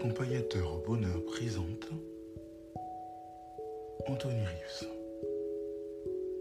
Accompagnateur 0.00 0.76
au 0.76 0.78
bonheur 0.78 1.22
présente 1.26 1.90
Anthony 4.06 4.40
Rives, 4.46 4.88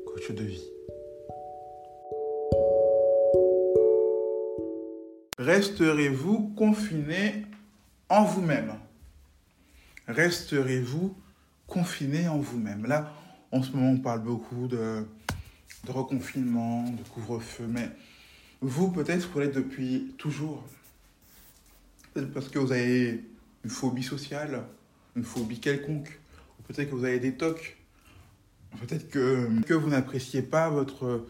coach 0.06 0.32
de 0.32 0.44
vie. 0.44 0.64
Resterez-vous 5.38 6.54
confiné 6.56 7.48
en 8.08 8.24
vous-même? 8.24 8.76
Resterez-vous 10.08 11.14
confiné 11.68 12.30
en 12.30 12.38
vous-même? 12.38 12.86
Là, 12.86 13.12
en 13.52 13.62
ce 13.62 13.74
moment, 13.74 13.92
on 13.92 13.98
parle 13.98 14.24
beaucoup 14.24 14.70
de, 14.70 15.04
de 15.84 15.92
reconfinement, 15.92 16.84
de 16.84 17.04
couvre-feu, 17.10 17.66
mais 17.68 17.90
vous, 18.62 18.90
peut-être, 18.90 19.28
vous 19.28 19.40
l'êtes 19.42 19.56
depuis 19.56 20.16
toujours. 20.18 20.64
Parce 22.34 22.48
que 22.48 22.58
vous 22.58 22.72
avez 22.72 23.22
une 23.64 23.70
phobie 23.70 24.04
sociale, 24.04 24.64
une 25.16 25.24
phobie 25.24 25.60
quelconque, 25.60 26.20
peut-être 26.68 26.90
que 26.90 26.96
vous 26.96 27.06
avez 27.06 27.20
des 27.20 27.36
tocs, 27.36 27.78
peut-être 28.80 29.10
que, 29.10 29.74
vous 29.74 29.90
n'appréciez 29.90 30.42
pas 30.42 30.70
votre 30.70 31.26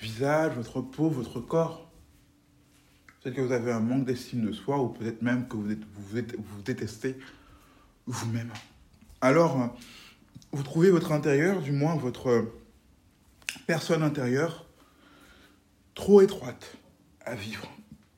visage, 0.00 0.54
votre 0.54 0.80
peau, 0.80 1.08
votre 1.08 1.40
corps. 1.40 1.90
Peut-être 3.20 3.36
que 3.36 3.40
vous 3.40 3.52
avez 3.52 3.72
un 3.72 3.80
manque 3.80 4.04
d'estime 4.04 4.46
de 4.46 4.52
soi, 4.52 4.80
ou 4.80 4.88
peut-être 4.88 5.22
même 5.22 5.48
que 5.48 5.56
vous, 5.56 5.68
vous, 5.68 6.20
vous 6.38 6.62
détestez 6.64 7.16
vous-même. 8.06 8.50
Alors, 9.20 9.76
vous 10.52 10.62
trouvez 10.62 10.90
votre 10.90 11.10
intérieur, 11.10 11.60
du 11.60 11.72
moins 11.72 11.96
votre 11.96 12.52
personne 13.66 14.02
intérieure, 14.02 14.66
trop 15.94 16.20
étroite 16.20 16.76
à 17.24 17.34
vivre. 17.34 17.68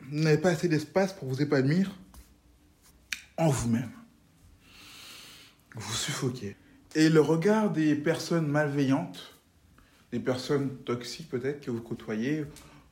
Vous 0.03 0.19
n'avez 0.19 0.39
pas 0.39 0.51
assez 0.51 0.69
d'espace 0.69 1.15
pour 1.15 1.29
vous 1.29 1.41
épanouir 1.41 1.91
en 3.39 3.49
vous-même. 3.49 3.93
Vous 5.75 5.95
suffoquez. 5.95 6.57
Et 6.95 7.09
le 7.09 7.21
regard 7.21 7.71
des 7.71 7.95
personnes 7.95 8.47
malveillantes, 8.47 9.39
des 10.13 10.21
personnes 10.21 10.77
toxiques 10.85 11.29
peut-être 11.29 11.61
que 11.61 11.71
vous 11.71 11.81
côtoyez, 11.81 12.45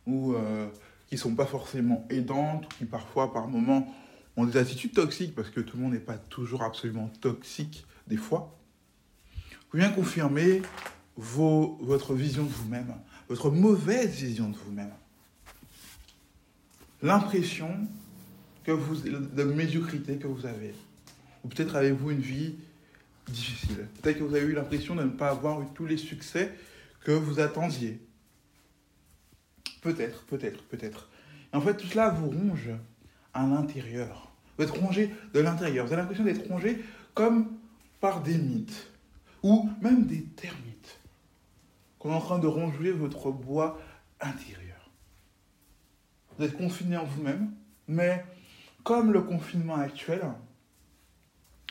ou 0.07 0.35
euh, 0.35 0.69
qui 1.09 1.19
sont 1.19 1.35
pas 1.35 1.47
forcément 1.47 2.07
aidantes, 2.11 2.69
qui 2.79 2.85
parfois 2.85 3.33
par 3.33 3.49
moments 3.49 3.93
ont 4.37 4.45
des 4.45 4.57
attitudes 4.57 4.93
toxiques, 4.93 5.35
parce 5.35 5.51
que 5.51 5.61
tout 5.61 5.77
le 5.77 5.83
monde 5.83 5.93
n'est 5.93 5.99
pas 5.99 6.19
toujours 6.19 6.63
absolument 6.63 7.11
toxique 7.21 7.87
des 8.07 8.17
fois, 8.17 8.57
vous 9.73 9.79
bien 9.79 9.91
confirmer 9.91 10.63
votre 11.17 12.15
vision 12.15 12.45
de 12.45 12.49
vous-même, 12.49 12.95
votre 13.29 13.51
mauvaise 13.51 14.11
vision 14.11 14.49
de 14.51 14.57
vous-même. 14.57 14.93
L'impression 17.03 17.89
que 18.67 18.73
vous, 18.73 18.97
de 18.97 19.45
médiocrité 19.45 20.17
que 20.17 20.27
vous 20.27 20.45
avez. 20.45 20.75
Ou 21.45 21.49
peut-être 21.49 21.77
avez-vous 21.77 22.11
une 22.11 22.21
vie 22.21 22.57
difficile. 23.29 23.87
Peut-être 24.03 24.19
que 24.19 24.25
vous 24.25 24.35
avez 24.35 24.45
eu 24.45 24.55
l'impression 24.55 24.97
de 24.97 25.05
ne 25.05 25.11
pas 25.11 25.31
avoir 25.31 25.63
eu 25.63 25.67
tous 25.73 25.87
les 25.87 25.97
succès 25.97 26.53
que 27.05 27.13
vous 27.13 27.39
attendiez. 27.39 28.01
Peut-être, 29.83 30.25
peut-être, 30.25 30.65
peut-être. 30.65 31.09
En 31.53 31.61
fait, 31.61 31.77
tout 31.77 31.87
cela 31.87 32.11
vous 32.11 32.29
ronge 32.29 32.71
à 33.33 33.47
l'intérieur. 33.47 34.33
Vous 34.59 34.65
êtes 34.65 34.71
rongé 34.71 35.15
de 35.33 35.39
l'intérieur. 35.39 35.87
Vous 35.87 35.93
avez 35.93 36.03
l'impression 36.03 36.25
d'être 36.25 36.49
rongé 36.49 36.83
comme 37.15 37.47
par 38.01 38.21
des 38.21 38.37
mythes. 38.37 38.89
Ou 39.45 39.71
même 39.81 40.07
des 40.07 40.25
termites. 40.25 40.99
Qu'on 42.01 42.11
est 42.11 42.17
en 42.17 42.21
train 42.21 42.41
de 42.41 42.49
ronger 42.49 42.91
votre 42.91 43.31
bois 43.31 43.81
intérieur. 44.21 44.91
Vous 46.37 46.45
êtes 46.45 46.57
confiné 46.57 46.97
en 46.97 47.05
vous-même, 47.05 47.53
mais 47.87 48.25
comme 48.87 49.13
le 49.13 49.21
confinement 49.21 49.75
actuel 49.75 50.23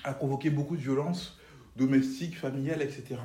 a 0.03 0.13
provoqué 0.13 0.49
beaucoup 0.49 0.75
de 0.75 0.81
violences 0.81 1.39
domestiques, 1.77 2.37
familiales, 2.37 2.81
etc., 2.81 3.15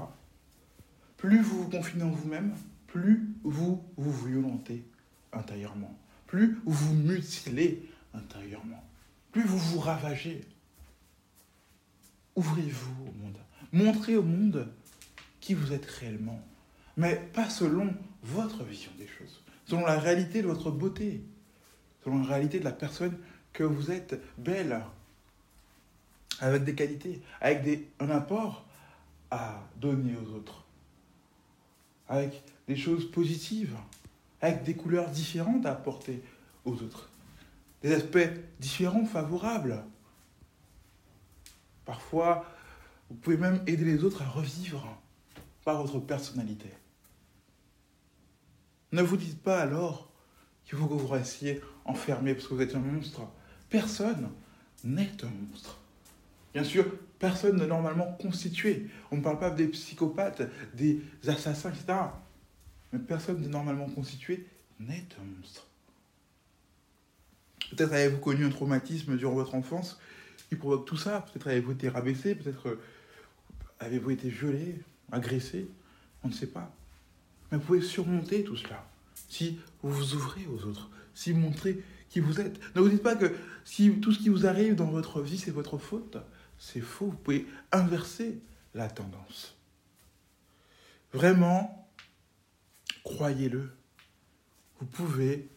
plus 1.16 1.42
vous 1.42 1.64
vous 1.64 1.68
confinez 1.68 2.04
en 2.04 2.10
vous-même, 2.10 2.54
plus 2.86 3.34
vous 3.42 3.82
vous 3.96 4.26
violentez 4.28 4.84
intérieurement, 5.32 5.92
plus 6.28 6.60
vous 6.64 6.72
vous 6.72 6.94
mutilez 6.94 7.90
intérieurement, 8.14 8.80
plus 9.32 9.42
vous 9.42 9.58
vous 9.58 9.80
ravagez. 9.80 10.44
Ouvrez-vous 12.36 13.08
au 13.08 13.12
monde, 13.24 13.38
montrez 13.72 14.14
au 14.14 14.22
monde 14.22 14.68
qui 15.40 15.54
vous 15.54 15.72
êtes 15.72 15.86
réellement, 15.86 16.40
mais 16.96 17.16
pas 17.32 17.50
selon 17.50 17.92
votre 18.22 18.62
vision 18.62 18.92
des 18.98 19.08
choses, 19.08 19.42
selon 19.64 19.84
la 19.84 19.98
réalité 19.98 20.42
de 20.42 20.46
votre 20.46 20.70
beauté, 20.70 21.24
selon 22.04 22.20
la 22.20 22.28
réalité 22.28 22.60
de 22.60 22.64
la 22.64 22.72
personne 22.72 23.18
que 23.52 23.64
vous 23.64 23.90
êtes 23.90 24.20
belle, 24.38 24.82
avec 26.40 26.64
des 26.64 26.74
qualités, 26.74 27.20
avec 27.40 27.62
des, 27.62 27.88
un 27.98 28.10
apport 28.10 28.64
à 29.30 29.60
donner 29.76 30.14
aux 30.16 30.34
autres, 30.34 30.64
avec 32.08 32.42
des 32.66 32.76
choses 32.76 33.10
positives, 33.10 33.76
avec 34.40 34.62
des 34.62 34.74
couleurs 34.74 35.10
différentes 35.10 35.66
à 35.66 35.72
apporter 35.72 36.22
aux 36.64 36.74
autres, 36.74 37.10
des 37.82 37.92
aspects 37.92 38.28
différents, 38.58 39.04
favorables. 39.04 39.82
Parfois, 41.84 42.44
vous 43.08 43.16
pouvez 43.16 43.36
même 43.36 43.62
aider 43.66 43.84
les 43.84 44.04
autres 44.04 44.22
à 44.22 44.28
revivre 44.28 44.86
par 45.64 45.82
votre 45.82 45.98
personnalité. 45.98 46.68
Ne 48.92 49.02
vous 49.02 49.16
dites 49.16 49.42
pas 49.42 49.60
alors 49.60 50.10
qu'il 50.64 50.78
faut 50.78 50.86
que 50.86 50.94
vous 50.94 51.06
restiez 51.06 51.60
enfermé 51.84 52.34
parce 52.34 52.46
que 52.46 52.54
vous 52.54 52.62
êtes 52.62 52.74
un 52.74 52.80
monstre. 52.80 53.22
Personne 53.70 54.28
n'est 54.84 55.12
un 55.22 55.30
monstre. 55.48 55.78
Bien 56.52 56.64
sûr, 56.64 56.84
personne 57.18 57.56
n'est 57.56 57.66
normalement 57.66 58.12
constitué. 58.20 58.90
On 59.10 59.16
ne 59.16 59.22
parle 59.22 59.38
pas 59.38 59.50
des 59.50 59.68
psychopathes, 59.68 60.42
des 60.74 61.00
assassins, 61.28 61.70
etc. 61.70 61.98
Mais 62.92 62.98
personne 62.98 63.40
n'est 63.40 63.48
normalement 63.48 63.88
constitué 63.88 64.46
n'est 64.80 65.06
un 65.20 65.38
monstre. 65.38 65.66
Peut-être 67.70 67.92
avez-vous 67.92 68.18
connu 68.18 68.44
un 68.44 68.50
traumatisme 68.50 69.16
durant 69.16 69.34
votre 69.34 69.54
enfance 69.54 70.00
qui 70.48 70.56
provoque 70.56 70.86
tout 70.86 70.96
ça. 70.96 71.20
Peut-être 71.20 71.46
avez-vous 71.46 71.72
été 71.72 71.88
rabaissé, 71.88 72.34
peut-être 72.34 72.68
euh, 72.68 72.80
avez-vous 73.78 74.10
été 74.10 74.28
violé, 74.28 74.80
agressé. 75.12 75.68
On 76.24 76.28
ne 76.28 76.32
sait 76.32 76.48
pas. 76.48 76.74
Mais 77.50 77.58
vous 77.58 77.64
pouvez 77.64 77.82
surmonter 77.82 78.42
tout 78.42 78.56
cela 78.56 78.84
si 79.28 79.58
vous 79.82 79.92
vous 79.92 80.14
ouvrez 80.14 80.46
aux 80.46 80.64
autres, 80.66 80.90
si 81.20 81.32
vous 81.32 81.40
montrez 81.40 81.82
qui 82.08 82.20
vous 82.20 82.40
êtes. 82.40 82.58
Ne 82.74 82.80
vous 82.80 82.88
dites 82.88 83.02
pas 83.02 83.14
que 83.14 83.36
si 83.62 83.90
tout 84.00 84.10
ce 84.10 84.18
qui 84.18 84.30
vous 84.30 84.46
arrive 84.46 84.74
dans 84.74 84.86
votre 84.86 85.20
vie, 85.20 85.36
c'est 85.36 85.50
votre 85.50 85.76
faute. 85.76 86.16
C'est 86.56 86.80
faux. 86.80 87.06
Vous 87.06 87.16
pouvez 87.16 87.46
inverser 87.72 88.40
la 88.74 88.88
tendance. 88.88 89.54
Vraiment, 91.12 91.90
croyez-le. 93.04 93.70
Vous 94.78 94.86
pouvez 94.86 95.50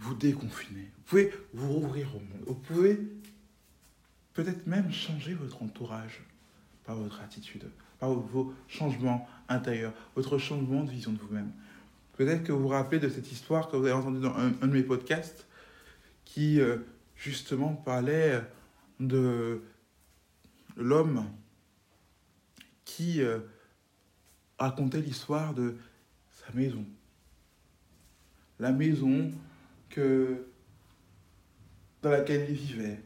vous 0.00 0.14
déconfiner. 0.14 0.90
Vous 0.96 1.02
pouvez 1.06 1.32
vous 1.52 1.72
rouvrir 1.72 2.08
au 2.16 2.18
monde. 2.18 2.42
Vous 2.44 2.54
pouvez 2.54 2.98
peut-être 4.34 4.66
même 4.66 4.92
changer 4.92 5.34
votre 5.34 5.62
entourage 5.62 6.22
par 6.84 6.96
votre 6.96 7.20
attitude, 7.20 7.70
par 8.00 8.10
vos 8.10 8.52
changements 8.66 9.28
intérieurs, 9.48 9.92
votre 10.16 10.38
changement 10.38 10.82
de 10.82 10.90
vision 10.90 11.12
de 11.12 11.18
vous-même. 11.18 11.52
Peut-être 12.18 12.42
que 12.42 12.50
vous 12.50 12.62
vous 12.62 12.68
rappelez 12.68 12.98
de 12.98 13.08
cette 13.08 13.30
histoire 13.30 13.68
que 13.68 13.76
vous 13.76 13.84
avez 13.84 13.92
entendue 13.92 14.20
dans 14.20 14.34
un, 14.34 14.50
de 14.50 14.72
mes 14.72 14.82
podcasts 14.82 15.46
qui 16.24 16.60
euh, 16.60 16.78
justement 17.14 17.74
parlait 17.74 18.42
de 18.98 19.62
l'homme 20.76 21.24
qui 22.84 23.22
euh, 23.22 23.38
racontait 24.58 25.00
l'histoire 25.00 25.54
de 25.54 25.76
sa 26.32 26.52
maison. 26.54 26.84
La 28.58 28.72
maison 28.72 29.30
que, 29.88 30.44
dans 32.02 32.10
laquelle 32.10 32.50
il 32.50 32.56
vivait 32.56 33.00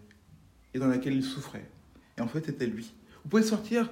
et 0.72 0.78
dans 0.78 0.88
laquelle 0.88 1.12
il 1.12 1.22
souffrait. 1.22 1.68
Et 2.16 2.22
en 2.22 2.28
fait, 2.28 2.46
c'était 2.46 2.66
lui. 2.66 2.94
Vous 3.24 3.28
pouvez 3.28 3.42
sortir 3.42 3.90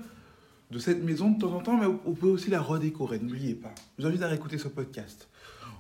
de 0.71 0.79
cette 0.79 1.03
maison 1.03 1.31
de 1.31 1.39
temps 1.39 1.53
en 1.53 1.61
temps, 1.61 1.77
mais 1.77 1.87
vous 1.87 2.15
pouvez 2.15 2.33
aussi 2.33 2.51
la 2.51 2.61
redécorer. 2.61 3.19
N'oubliez 3.19 3.55
pas. 3.55 3.75
Je 3.99 4.03
vous 4.03 4.09
invite 4.09 4.23
à 4.23 4.29
réécouter 4.29 4.59
ce 4.59 4.69
podcast. 4.69 5.29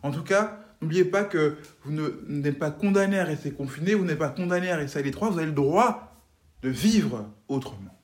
En 0.02 0.10
tout 0.10 0.22
cas, 0.22 0.60
n'oubliez 0.80 1.04
pas 1.04 1.24
que 1.24 1.56
vous 1.84 1.92
n'êtes 2.26 2.58
pas 2.58 2.70
condamné 2.70 3.18
à 3.18 3.24
rester 3.24 3.52
confiné, 3.52 3.94
vous 3.94 4.04
n'êtes 4.04 4.18
pas 4.18 4.30
condamné 4.30 4.70
à 4.70 4.76
rester 4.76 4.98
à 4.98 5.02
l'étroit, 5.02 5.30
vous 5.30 5.38
avez 5.38 5.46
le 5.46 5.52
droit 5.52 6.16
de 6.62 6.68
vivre 6.68 7.28
autrement. 7.48 7.96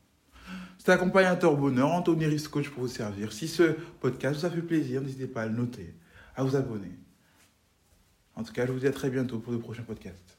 C'est 0.79 0.93
accompagnateur 0.93 1.57
bonheur, 1.57 1.91
Anthony 1.91 2.27
Risk 2.27 2.51
Coach 2.51 2.69
pour 2.69 2.83
vous 2.83 2.89
servir. 2.89 3.33
Si 3.33 3.49
ce 3.49 3.75
podcast 4.01 4.39
vous 4.39 4.47
a 4.47 4.51
fait 4.51 4.63
plaisir, 4.63 5.03
n'hésitez 5.03 5.27
pas 5.27 5.43
à 5.43 5.47
le 5.47 5.55
noter, 5.55 5.95
à 6.37 6.45
vous 6.45 6.55
abonner. 6.55 6.93
En 8.37 8.45
tout 8.45 8.53
cas, 8.53 8.67
je 8.67 8.73
vous 8.73 8.79
dis 8.79 8.87
à 8.87 8.93
très 8.93 9.11
bientôt 9.11 9.39
pour 9.39 9.53
le 9.53 9.59
prochain 9.59 9.83
podcast. 9.83 10.39